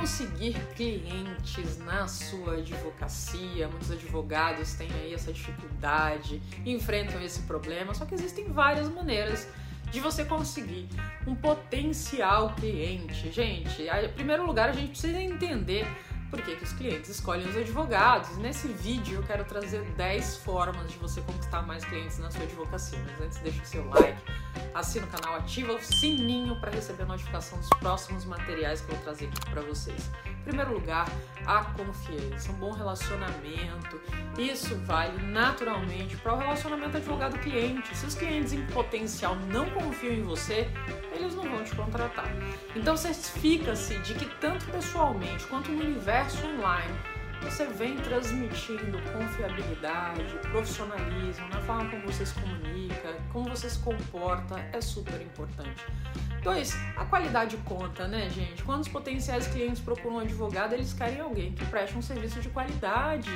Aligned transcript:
conseguir 0.00 0.54
clientes 0.74 1.76
na 1.78 2.08
sua 2.08 2.54
advocacia. 2.54 3.68
Muitos 3.68 3.90
advogados 3.90 4.72
têm 4.72 4.90
aí 4.94 5.12
essa 5.12 5.30
dificuldade, 5.30 6.40
enfrentam 6.64 7.20
esse 7.20 7.42
problema, 7.42 7.92
só 7.92 8.06
que 8.06 8.14
existem 8.14 8.46
várias 8.46 8.88
maneiras 8.88 9.46
de 9.90 10.00
você 10.00 10.24
conseguir 10.24 10.88
um 11.26 11.34
potencial 11.34 12.54
cliente. 12.54 13.30
Gente, 13.30 13.82
em 13.82 14.08
primeiro 14.14 14.46
lugar, 14.46 14.70
a 14.70 14.72
gente 14.72 14.90
precisa 14.90 15.20
entender 15.20 15.86
por 16.30 16.40
que, 16.40 16.56
que 16.56 16.64
os 16.64 16.72
clientes 16.72 17.10
escolhem 17.10 17.46
os 17.46 17.56
advogados. 17.56 18.38
Nesse 18.38 18.68
vídeo 18.68 19.16
eu 19.16 19.22
quero 19.24 19.44
trazer 19.44 19.82
10 19.96 20.38
formas 20.38 20.90
de 20.90 20.96
você 20.96 21.20
conquistar 21.20 21.60
mais 21.62 21.84
clientes 21.84 22.18
na 22.18 22.30
sua 22.30 22.44
advocacia. 22.44 22.98
Mas 23.04 23.20
antes, 23.20 23.38
deixa 23.40 23.62
o 23.62 23.66
seu 23.66 23.86
like, 23.90 24.18
assina 24.74 25.06
o 25.06 25.08
canal, 25.08 25.36
ativa 25.36 25.72
o 25.72 25.80
sininho 25.80 26.58
para 26.60 26.70
receber 26.70 27.02
a 27.02 27.06
notificação 27.06 27.58
dos 27.58 27.68
próximos 27.80 28.24
materiais 28.24 28.80
que 28.80 28.90
eu 28.90 28.96
vou 28.96 29.04
trazer 29.04 29.26
aqui 29.26 29.50
para 29.50 29.62
vocês. 29.62 30.10
Em 30.26 30.42
primeiro 30.42 30.72
lugar, 30.72 31.06
a 31.46 31.64
confiança, 31.64 32.50
um 32.50 32.54
bom 32.54 32.70
relacionamento. 32.72 34.00
Isso 34.38 34.74
vale 34.86 35.22
naturalmente 35.22 36.16
para 36.16 36.34
o 36.34 36.38
relacionamento 36.38 36.96
advogado-cliente. 36.96 37.96
Se 37.96 38.06
os 38.06 38.14
clientes 38.14 38.52
em 38.52 38.64
potencial 38.66 39.36
não 39.52 39.68
confiam 39.70 40.14
em 40.14 40.22
você, 40.22 40.68
eles 41.12 41.34
não 41.34 41.44
vão 41.44 41.62
te 41.62 41.74
contratar. 41.74 42.30
Então 42.74 42.96
certifica-se 42.96 43.98
de 43.98 44.14
que 44.14 44.26
tanto 44.40 44.64
pessoalmente 44.66 45.46
quanto 45.46 45.70
no 45.70 45.82
universo 45.82 46.44
online 46.46 47.19
você 47.42 47.66
vem 47.66 47.96
transmitindo 47.96 49.00
confiabilidade, 49.12 50.38
profissionalismo 50.50 51.48
na 51.48 51.60
forma 51.62 51.90
como 51.90 52.06
você 52.06 52.26
se 52.26 52.34
comunica, 52.34 53.14
como 53.32 53.48
você 53.48 53.68
se 53.68 53.78
comporta, 53.78 54.58
é 54.72 54.80
super 54.80 55.20
importante. 55.20 55.84
Dois, 56.42 56.74
a 56.96 57.04
qualidade 57.04 57.56
conta, 57.58 58.06
né, 58.08 58.28
gente? 58.30 58.62
Quando 58.62 58.82
os 58.82 58.88
potenciais 58.88 59.46
clientes 59.46 59.80
procuram 59.80 60.16
um 60.16 60.20
advogado, 60.20 60.72
eles 60.72 60.92
querem 60.92 61.20
alguém 61.20 61.52
que 61.52 61.64
preste 61.66 61.96
um 61.96 62.02
serviço 62.02 62.40
de 62.40 62.48
qualidade. 62.48 63.30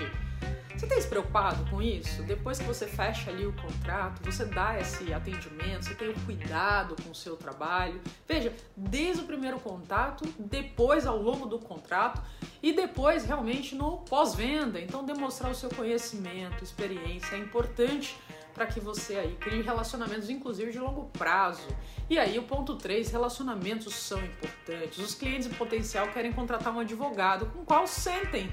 Você 0.77 0.89
tem 0.89 1.01
se 1.01 1.07
preocupado 1.07 1.71
com 1.71 1.81
isso? 1.81 2.23
Depois 2.25 2.59
que 2.59 2.65
você 2.65 2.87
fecha 2.87 3.31
ali 3.31 3.47
o 3.47 3.53
contrato, 3.53 4.21
você 4.25 4.45
dá 4.45 4.79
esse 4.79 5.15
atendimento, 5.15 5.85
você 5.85 5.95
tem 5.95 6.09
o 6.09 6.21
cuidado 6.21 6.97
com 7.03 7.11
o 7.11 7.15
seu 7.15 7.37
trabalho. 7.37 8.01
Veja, 8.27 8.53
desde 8.77 9.23
o 9.23 9.25
primeiro 9.25 9.61
contato, 9.61 10.25
depois 10.39 11.07
ao 11.07 11.17
longo 11.17 11.47
do 11.47 11.59
contrato 11.59 12.21
e 12.65 12.73
depois 12.73 13.27
realmente 13.27 13.75
no 13.75 13.99
pós-venda. 13.99 14.81
Então, 14.81 15.05
demonstrar 15.05 15.53
o 15.53 15.55
seu 15.55 15.69
conhecimento, 15.69 16.65
experiência 16.65 17.37
é 17.37 17.39
importante 17.39 18.17
para 18.55 18.67
que 18.67 18.81
você 18.81 19.19
aí 19.19 19.37
crie 19.39 19.61
relacionamentos, 19.61 20.31
inclusive 20.31 20.73
de 20.73 20.79
longo 20.79 21.11
prazo. 21.11 21.69
E 22.09 22.19
aí, 22.19 22.39
o 22.39 22.45
ponto 22.45 22.77
3, 22.77 23.11
relacionamentos 23.11 23.95
são 23.95 24.19
importantes. 24.25 24.97
Os 24.97 25.15
clientes 25.15 25.47
em 25.47 25.53
potencial 25.53 26.09
querem 26.09 26.33
contratar 26.33 26.75
um 26.75 26.81
advogado 26.81 27.45
com 27.53 27.59
o 27.59 27.65
qual 27.67 27.87
sentem 27.87 28.51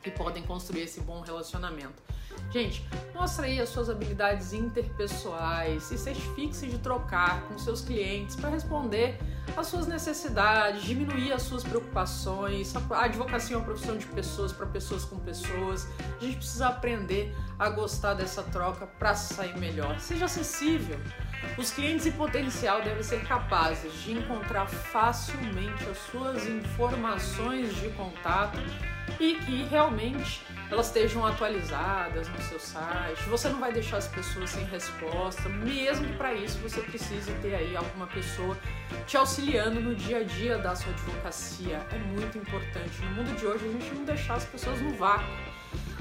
que 0.00 0.10
podem 0.12 0.44
construir 0.44 0.82
esse 0.82 1.00
bom 1.00 1.20
relacionamento. 1.20 2.00
Gente, 2.52 2.86
mostre 3.18 3.46
aí 3.46 3.60
as 3.60 3.68
suas 3.68 3.90
habilidades 3.90 4.52
interpessoais 4.52 5.90
e 5.90 5.98
certifique-se 5.98 6.68
de 6.68 6.78
trocar 6.78 7.42
com 7.48 7.58
seus 7.58 7.80
clientes 7.80 8.36
para 8.36 8.48
responder 8.48 9.18
às 9.56 9.66
suas 9.66 9.88
necessidades, 9.88 10.84
diminuir 10.84 11.32
as 11.32 11.42
suas 11.42 11.64
preocupações. 11.64 12.72
A 12.76 13.04
advocacia 13.04 13.56
é 13.56 13.58
uma 13.58 13.64
profissão 13.64 13.96
de 13.96 14.06
pessoas 14.06 14.52
para 14.52 14.66
pessoas 14.66 15.04
com 15.04 15.18
pessoas. 15.18 15.88
A 16.20 16.24
gente 16.24 16.36
precisa 16.36 16.68
aprender 16.68 17.34
a 17.58 17.68
gostar 17.68 18.14
dessa 18.14 18.42
troca 18.44 18.86
para 18.86 19.16
sair 19.16 19.58
melhor. 19.58 19.98
Seja 19.98 20.26
acessível. 20.26 21.00
Os 21.56 21.70
clientes 21.70 22.06
em 22.06 22.12
potencial 22.12 22.82
devem 22.82 23.02
ser 23.02 23.24
capazes 23.26 23.92
de 24.02 24.12
encontrar 24.12 24.66
facilmente 24.66 25.84
as 25.88 25.98
suas 25.98 26.46
informações 26.46 27.74
de 27.76 27.88
contato 27.90 28.58
e 29.18 29.34
que 29.34 29.64
realmente 29.64 30.42
elas 30.70 30.86
estejam 30.86 31.26
atualizadas 31.26 32.28
no 32.28 32.40
seu 32.42 32.60
site. 32.60 33.22
Você 33.28 33.48
não 33.48 33.58
vai 33.58 33.72
deixar 33.72 33.96
as 33.96 34.06
pessoas 34.06 34.50
sem 34.50 34.64
resposta, 34.66 35.48
mesmo 35.48 36.06
que 36.06 36.16
para 36.16 36.34
isso 36.34 36.58
você 36.58 36.80
precise 36.82 37.32
ter 37.40 37.54
aí 37.54 37.76
alguma 37.76 38.06
pessoa 38.06 38.56
te 39.06 39.16
auxiliando 39.16 39.80
no 39.80 39.94
dia 39.94 40.18
a 40.18 40.22
dia 40.22 40.58
da 40.58 40.76
sua 40.76 40.92
advocacia. 40.92 41.80
É 41.90 41.98
muito 41.98 42.36
importante. 42.36 43.02
No 43.02 43.10
mundo 43.12 43.34
de 43.36 43.46
hoje 43.46 43.66
a 43.66 43.72
gente 43.72 43.94
não 43.94 44.04
deixar 44.04 44.34
as 44.34 44.44
pessoas 44.44 44.80
no 44.80 44.94
vácuo. 44.94 45.26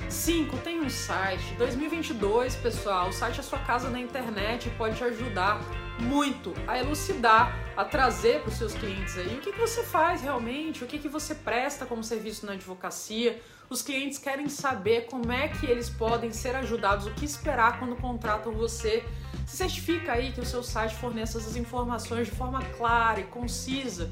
5. 0.10 0.58
Tem 0.58 0.80
um 0.80 0.90
site. 0.90 1.54
2022, 1.58 2.56
pessoal, 2.56 3.10
o 3.10 3.14
site 3.14 3.40
é 3.40 3.44
sua 3.44 3.60
casa 3.60 3.90
na 3.90 4.00
internet 4.00 4.70
pode 4.72 4.98
te 4.98 5.04
ajudar 5.04 5.62
muito 6.00 6.54
a 6.68 6.78
elucidar, 6.78 7.58
a 7.76 7.84
trazer 7.84 8.42
para 8.42 8.50
os 8.50 8.56
seus 8.56 8.74
clientes 8.74 9.18
aí 9.18 9.36
o 9.36 9.42
que, 9.42 9.52
que 9.52 9.60
você 9.60 9.84
faz 9.84 10.22
realmente, 10.22 10.84
o 10.84 10.88
que, 10.88 11.00
que 11.00 11.10
você 11.10 11.34
presta 11.34 11.86
como 11.86 12.04
serviço 12.04 12.46
na 12.46 12.54
advocacia. 12.54 13.42
Os 13.70 13.82
clientes 13.82 14.18
querem 14.18 14.48
saber 14.48 15.08
como 15.08 15.32
é 15.32 15.48
que 15.50 15.66
eles 15.66 15.90
podem 15.90 16.32
ser 16.32 16.56
ajudados, 16.56 17.06
o 17.06 17.12
que 17.12 17.26
esperar 17.26 17.80
quando 17.80 17.96
contratam 17.96 18.54
você. 18.54 19.04
Se 19.46 19.58
certifica 19.58 20.14
aí 20.14 20.32
que 20.32 20.40
o 20.40 20.46
seu 20.46 20.64
site 20.64 20.96
forneça 20.96 21.38
essas 21.38 21.56
informações 21.56 22.28
de 22.28 22.34
forma 22.34 22.62
clara 22.78 23.20
e 23.20 23.24
concisa, 23.26 24.10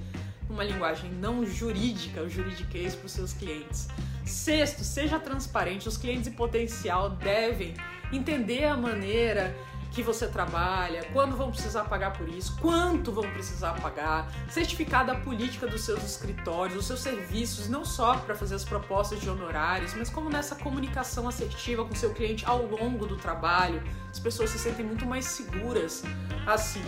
numa 0.50 0.64
linguagem 0.64 1.12
não 1.12 1.46
jurídica, 1.46 2.22
o 2.22 2.30
juridiquês 2.30 2.96
para 2.96 3.06
os 3.06 3.12
seus 3.12 3.34
clientes. 3.34 3.88
Sexto, 4.26 4.84
seja 4.84 5.20
transparente. 5.20 5.88
Os 5.88 5.98
clientes 5.98 6.28
em 6.28 6.32
potencial 6.32 7.12
devem 7.12 7.74
entender 8.12 8.66
a 8.66 8.76
maneira 8.76 9.56
que 9.96 10.04
você 10.04 10.28
trabalha, 10.28 11.06
quando 11.14 11.38
vão 11.38 11.50
precisar 11.50 11.86
pagar 11.86 12.12
por 12.12 12.28
isso, 12.28 12.58
quanto 12.60 13.14
vão 13.14 13.24
precisar 13.32 13.80
pagar, 13.82 14.30
certificar 14.50 15.06
da 15.06 15.16
política 15.16 15.66
dos 15.68 15.86
seus 15.86 16.04
escritórios, 16.04 16.76
dos 16.76 16.86
seus 16.86 17.00
serviços, 17.00 17.70
não 17.70 17.86
só 17.86 18.18
para 18.18 18.36
fazer 18.36 18.56
as 18.56 18.66
propostas 18.66 19.22
de 19.22 19.30
honorários, 19.30 19.94
mas 19.94 20.10
como 20.10 20.30
nessa 20.30 20.54
comunicação 20.56 21.30
assertiva 21.30 21.86
com 21.86 21.96
seu 21.96 22.14
cliente 22.14 22.46
ao 22.46 22.66
longo 22.66 23.06
do 23.06 23.16
trabalho. 23.16 23.82
As 24.12 24.20
pessoas 24.20 24.50
se 24.50 24.60
sentem 24.60 24.86
muito 24.86 25.06
mais 25.06 25.24
seguras 25.26 26.04
assim. 26.46 26.84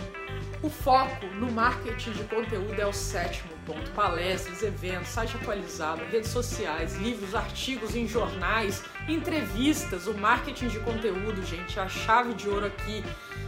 O 0.62 0.68
foco 0.68 1.26
no 1.28 1.50
marketing 1.50 2.12
de 2.12 2.24
conteúdo 2.24 2.78
é 2.78 2.86
o 2.86 2.92
sétimo 2.92 3.57
ponto. 3.68 3.90
Palestras, 3.90 4.62
eventos, 4.62 5.08
site 5.08 5.36
atualizado, 5.36 6.02
redes 6.10 6.30
sociais, 6.30 6.96
livros, 6.96 7.34
artigos 7.34 7.94
em 7.94 8.08
jornais, 8.08 8.82
entrevistas, 9.06 10.06
o 10.06 10.14
marketing 10.14 10.68
de 10.68 10.80
conteúdo, 10.80 11.44
gente, 11.44 11.78
a 11.78 11.86
chave 11.88 12.32
de 12.32 12.48
ouro 12.48 12.66
aqui. 12.66 13.04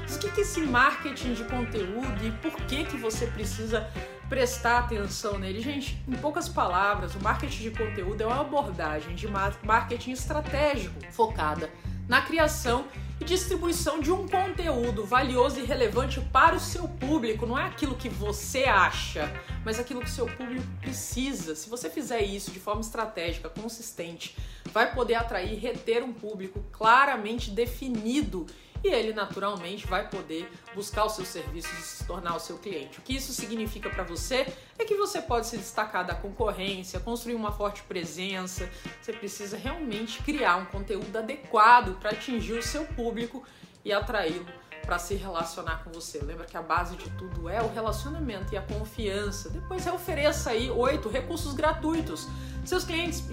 O 0.09 0.19
que 0.19 0.41
é 0.41 0.43
esse 0.43 0.61
marketing 0.61 1.33
de 1.33 1.45
conteúdo 1.45 2.27
e 2.27 2.31
por 2.33 2.55
que, 2.67 2.85
que 2.85 2.97
você 2.97 3.27
precisa 3.27 3.89
prestar 4.29 4.81
atenção 4.81 5.39
nele? 5.39 5.61
Gente, 5.61 6.01
em 6.07 6.17
poucas 6.17 6.49
palavras, 6.49 7.15
o 7.15 7.21
marketing 7.21 7.63
de 7.63 7.71
conteúdo 7.71 8.23
é 8.23 8.27
uma 8.27 8.41
abordagem 8.41 9.15
de 9.15 9.27
marketing 9.29 10.13
estratégico 10.13 11.01
focada 11.11 11.71
na 12.09 12.21
criação 12.21 12.85
e 13.21 13.25
distribuição 13.25 14.01
de 14.01 14.11
um 14.11 14.27
conteúdo 14.27 15.05
valioso 15.05 15.61
e 15.61 15.65
relevante 15.65 16.21
para 16.33 16.57
o 16.57 16.61
seu 16.61 16.89
público. 16.89 17.47
Não 17.47 17.59
é 17.59 17.65
aquilo 17.65 17.95
que 17.95 18.09
você 18.09 18.65
acha, 18.65 19.31
mas 19.65 19.79
aquilo 19.79 20.01
que 20.01 20.11
seu 20.11 20.27
público 20.27 20.67
precisa. 20.81 21.55
Se 21.55 21.69
você 21.69 21.91
fizer 21.91 22.23
isso 22.23 22.51
de 22.51 22.59
forma 22.59 22.81
estratégica, 22.81 23.49
consistente, 23.49 24.37
vai 24.73 24.95
poder 24.95 25.17
atrair 25.17 25.53
e 25.53 25.57
reter 25.57 26.03
um 26.03 26.13
público 26.13 26.65
claramente 26.73 27.51
definido 27.51 28.47
e 28.83 28.89
ele 28.89 29.13
naturalmente 29.13 29.87
vai 29.87 30.09
poder 30.09 30.51
buscar 30.75 31.05
os 31.05 31.13
seus 31.13 31.29
serviços 31.29 31.79
e 31.79 31.83
se 31.83 32.07
tornar 32.07 32.35
o 32.35 32.41
seu 32.41 32.57
cliente. 32.59 32.99
O 32.99 33.03
que 33.03 33.15
isso 33.15 33.33
significa 33.33 33.91
para 33.91 34.03
você 34.03 34.47
é 34.79 34.85
que 34.85 34.95
você 34.95 35.21
pode 35.21 35.47
se 35.47 35.59
destacar 35.59 36.07
da 36.07 36.15
concorrência, 36.15 36.99
construir 36.99 37.35
uma 37.35 37.53
forte 37.53 37.83
presença. 37.83 38.71
Você 39.01 39.13
precisa 39.13 39.57
realmente 39.57 40.23
criar 40.23 40.57
um 40.57 40.65
conteúdo 40.65 41.15
adequado 41.17 41.99
para 42.01 42.11
atingir 42.11 42.55
o 42.55 42.63
seu 42.63 42.85
público 42.87 43.10
e 43.85 43.93
atraí-lo 43.93 44.47
para 44.85 44.99
se 44.99 45.15
relacionar 45.15 45.85
com 45.85 45.91
você. 45.91 46.19
Lembra 46.21 46.47
que 46.47 46.57
a 46.57 46.63
base 46.63 46.97
de 46.97 47.09
tudo 47.11 47.49
é 47.49 47.63
o 47.63 47.73
relacionamento 47.73 48.53
e 48.55 48.57
a 48.57 48.63
confiança. 48.63 49.51
Depois 49.51 49.87
ofereça 49.87 50.51
aí 50.51 50.71
oito 50.71 51.09
recursos 51.09 51.53
gratuitos 51.53 52.27
seus 52.65 52.85
clientes 52.85 53.25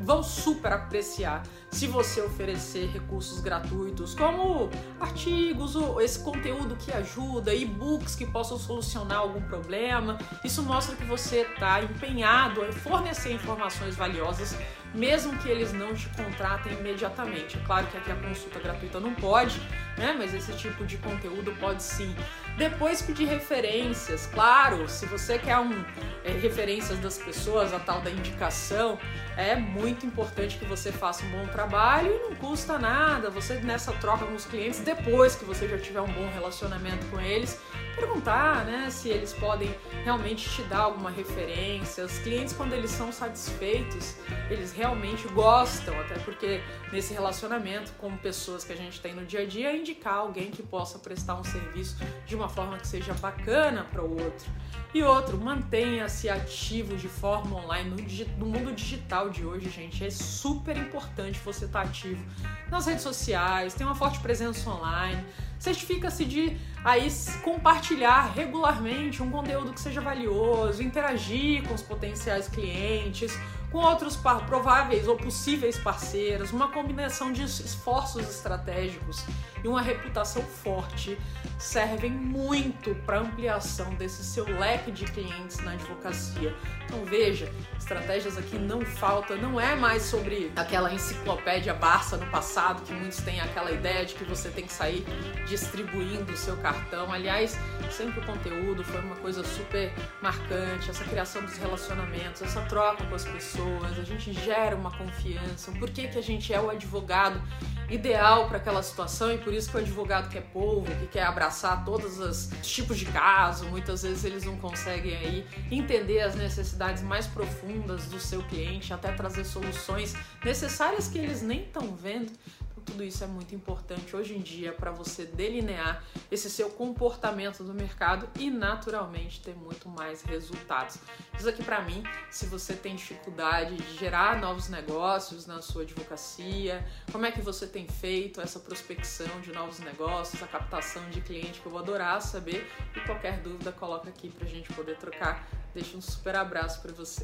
vão 0.00 0.22
super 0.22 0.72
apreciar 0.72 1.42
se 1.70 1.86
você 1.86 2.20
oferecer 2.20 2.90
recursos 2.90 3.40
gratuitos, 3.40 4.14
como 4.14 4.68
artigos, 5.00 5.74
esse 6.00 6.18
conteúdo 6.18 6.76
que 6.76 6.92
ajuda, 6.92 7.54
e-books 7.54 8.14
que 8.14 8.26
possam 8.26 8.58
solucionar 8.58 9.18
algum 9.18 9.40
problema. 9.42 10.18
Isso 10.44 10.62
mostra 10.62 10.96
que 10.96 11.04
você 11.04 11.42
está 11.42 11.82
empenhado 11.82 12.64
em 12.64 12.72
fornecer 12.72 13.32
informações 13.32 13.94
valiosas, 13.94 14.56
mesmo 14.94 15.36
que 15.38 15.48
eles 15.48 15.72
não 15.72 15.94
te 15.94 16.08
contratem 16.10 16.72
imediatamente. 16.74 17.56
É 17.56 17.60
claro 17.66 17.86
que 17.86 17.96
aqui 17.96 18.10
a 18.10 18.16
consulta 18.16 18.58
gratuita 18.58 19.00
não 19.00 19.14
pode, 19.14 19.60
né? 19.96 20.14
Mas 20.16 20.34
esse 20.34 20.52
tipo 20.52 20.84
de 20.84 20.96
conteúdo 20.98 21.52
pode 21.58 21.82
sim. 21.82 22.14
Depois 22.56 23.00
pedir 23.00 23.26
referências, 23.26 24.26
claro, 24.26 24.88
se 24.88 25.06
você 25.06 25.38
quer 25.38 25.58
um, 25.58 25.84
é, 26.24 26.32
referências 26.32 26.98
das 26.98 27.16
pessoas, 27.18 27.72
a 27.72 27.78
tal 27.78 28.00
da 28.02 28.10
indicação, 28.10 28.98
é 29.36 29.56
muito 29.56 30.04
importante 30.04 30.58
que 30.58 30.64
você 30.64 30.92
faça 30.92 31.24
um 31.24 31.30
bom 31.30 31.46
trabalho 31.46 32.14
e 32.14 32.18
não 32.18 32.34
custa 32.36 32.78
nada. 32.78 33.30
Você 33.30 33.54
nessa 33.54 33.92
troca 33.94 34.26
com 34.26 34.34
os 34.34 34.44
clientes, 34.44 34.80
depois 34.80 35.34
que 35.34 35.44
você 35.44 35.66
já 35.66 35.78
tiver 35.78 36.00
um 36.00 36.12
bom 36.12 36.28
relacionamento 36.34 37.06
com 37.06 37.20
eles, 37.20 37.58
perguntar, 37.94 38.64
né, 38.64 38.88
se 38.90 39.08
eles 39.08 39.32
podem 39.32 39.74
realmente 40.04 40.48
te 40.48 40.62
dar 40.64 40.80
alguma 40.80 41.10
referência. 41.10 42.04
Os 42.04 42.18
clientes, 42.18 42.52
quando 42.54 42.72
eles 42.72 42.90
são 42.90 43.12
satisfeitos, 43.12 44.16
eles 44.50 44.72
realmente 44.72 45.26
gostam, 45.28 45.98
até 46.00 46.14
porque 46.20 46.60
nesse 46.92 47.12
relacionamento 47.12 47.92
com 47.98 48.16
pessoas 48.16 48.64
que 48.64 48.72
a 48.72 48.76
gente 48.76 49.00
tem 49.00 49.14
no 49.14 49.24
dia 49.24 49.40
a 49.40 49.46
dia, 49.46 49.74
indicar 49.74 50.14
alguém 50.14 50.50
que 50.50 50.62
possa 50.62 50.98
prestar 50.98 51.36
um 51.36 51.44
serviço 51.44 51.96
de 52.26 52.34
uma 52.34 52.48
forma 52.48 52.78
que 52.78 52.86
seja 52.86 53.14
bacana 53.14 53.84
para 53.84 54.02
o 54.02 54.10
outro. 54.10 54.50
E 54.94 55.02
outro, 55.02 55.38
mantenha-se 55.38 56.28
ativo 56.28 56.96
de 56.96 57.08
forma 57.08 57.56
online. 57.56 57.88
No, 57.88 58.46
no, 58.46 58.46
mundo 58.46 58.74
digital 58.74 59.30
de 59.30 59.42
hoje, 59.44 59.70
gente, 59.70 60.04
é 60.04 60.10
super 60.10 60.76
importante 60.76 61.40
você 61.42 61.64
estar 61.64 61.82
tá 61.82 61.88
ativo 61.88 62.22
nas 62.70 62.86
redes 62.86 63.02
sociais, 63.02 63.72
ter 63.72 63.84
uma 63.84 63.94
forte 63.94 64.20
presença 64.20 64.68
online. 64.68 65.24
Certifica-se 65.62 66.24
de 66.24 66.56
aí 66.84 67.06
compartilhar 67.44 68.32
regularmente 68.34 69.22
um 69.22 69.30
conteúdo 69.30 69.72
que 69.72 69.80
seja 69.80 70.00
valioso, 70.00 70.82
interagir 70.82 71.62
com 71.62 71.72
os 71.72 71.82
potenciais 71.82 72.48
clientes, 72.48 73.38
com 73.72 73.78
outros 73.78 74.16
prováveis 74.16 75.08
ou 75.08 75.16
possíveis 75.16 75.78
parceiros, 75.78 76.52
uma 76.52 76.68
combinação 76.68 77.32
de 77.32 77.42
esforços 77.42 78.28
estratégicos 78.28 79.24
e 79.64 79.68
uma 79.68 79.80
reputação 79.80 80.42
forte 80.42 81.18
servem 81.58 82.10
muito 82.10 82.94
para 83.06 83.20
ampliação 83.20 83.94
desse 83.94 84.22
seu 84.24 84.44
leque 84.58 84.90
de 84.90 85.04
clientes 85.04 85.58
na 85.60 85.72
advocacia. 85.72 86.54
Então 86.84 87.04
veja, 87.04 87.50
estratégias 87.78 88.36
aqui 88.36 88.58
não 88.58 88.82
falta, 88.82 89.36
não 89.36 89.58
é 89.58 89.74
mais 89.74 90.02
sobre 90.02 90.52
aquela 90.56 90.92
enciclopédia 90.92 91.72
Barça 91.72 92.16
no 92.16 92.26
passado 92.26 92.82
que 92.82 92.92
muitos 92.92 93.18
têm 93.18 93.40
aquela 93.40 93.70
ideia 93.70 94.04
de 94.04 94.14
que 94.14 94.24
você 94.24 94.50
tem 94.50 94.66
que 94.66 94.72
sair 94.72 95.04
distribuindo 95.46 96.32
o 96.32 96.36
seu 96.36 96.56
cartão. 96.58 97.10
Aliás, 97.10 97.56
sempre 97.90 98.20
o 98.20 98.26
conteúdo 98.26 98.84
foi 98.84 99.00
uma 99.00 99.16
coisa 99.16 99.42
super 99.44 99.92
marcante, 100.20 100.90
essa 100.90 101.04
criação 101.04 101.42
dos 101.42 101.56
relacionamentos, 101.56 102.42
essa 102.42 102.60
troca 102.62 103.04
com 103.06 103.14
as 103.14 103.24
pessoas, 103.24 103.61
a 103.84 104.04
gente 104.04 104.32
gera 104.32 104.74
uma 104.76 104.90
confiança. 104.90 105.72
Por 105.72 105.90
que 105.90 106.08
que 106.08 106.18
a 106.18 106.22
gente 106.22 106.52
é 106.52 106.60
o 106.60 106.70
advogado 106.70 107.40
ideal 107.88 108.48
para 108.48 108.56
aquela 108.56 108.82
situação 108.82 109.32
e 109.32 109.38
por 109.38 109.52
isso 109.52 109.70
que 109.70 109.76
o 109.76 109.80
advogado 109.80 110.28
quer 110.28 110.42
povo, 110.52 110.86
que 110.96 111.06
quer 111.06 111.24
abraçar 111.24 111.84
todos 111.84 112.18
os 112.18 112.50
tipos 112.62 112.98
de 112.98 113.06
caso, 113.06 113.66
muitas 113.66 114.02
vezes 114.02 114.24
eles 114.24 114.44
não 114.44 114.56
conseguem 114.56 115.14
aí 115.16 115.46
entender 115.70 116.20
as 116.20 116.34
necessidades 116.34 117.02
mais 117.02 117.26
profundas 117.26 118.06
do 118.06 118.18
seu 118.18 118.42
cliente, 118.44 118.92
até 118.92 119.12
trazer 119.12 119.44
soluções 119.44 120.14
necessárias 120.44 121.08
que 121.08 121.18
eles 121.18 121.42
nem 121.42 121.64
estão 121.64 121.94
vendo 121.94 122.32
tudo 122.80 123.04
isso 123.04 123.22
é 123.22 123.26
muito 123.26 123.54
importante 123.54 124.16
hoje 124.16 124.34
em 124.34 124.40
dia 124.40 124.72
para 124.72 124.90
você 124.90 125.24
delinear 125.26 126.02
esse 126.30 126.48
seu 126.48 126.70
comportamento 126.70 127.62
do 127.62 127.74
mercado 127.74 128.28
e 128.38 128.50
naturalmente 128.50 129.40
ter 129.40 129.54
muito 129.54 129.88
mais 129.88 130.22
resultados. 130.22 130.98
Isso 131.38 131.48
aqui 131.48 131.62
para 131.62 131.82
mim, 131.82 132.02
se 132.30 132.46
você 132.46 132.74
tem 132.74 132.96
dificuldade 132.96 133.76
de 133.76 133.98
gerar 133.98 134.40
novos 134.40 134.68
negócios 134.68 135.46
na 135.46 135.60
sua 135.60 135.82
advocacia, 135.82 136.86
como 137.10 137.26
é 137.26 137.32
que 137.32 137.40
você 137.40 137.66
tem 137.66 137.86
feito 137.86 138.40
essa 138.40 138.58
prospecção 138.58 139.40
de 139.40 139.52
novos 139.52 139.78
negócios, 139.80 140.42
a 140.42 140.46
captação 140.46 141.08
de 141.10 141.20
cliente 141.20 141.60
que 141.60 141.66
eu 141.66 141.72
vou 141.72 141.80
adorar 141.80 142.22
saber 142.22 142.66
e 142.96 143.00
qualquer 143.00 143.40
dúvida 143.40 143.72
coloca 143.72 144.08
aqui 144.08 144.30
para 144.30 144.46
a 144.46 144.50
gente 144.50 144.72
poder 144.72 144.96
trocar. 144.96 145.46
Deixa 145.74 145.96
um 145.96 146.00
super 146.00 146.36
abraço 146.36 146.80
para 146.80 146.92
você. 146.92 147.20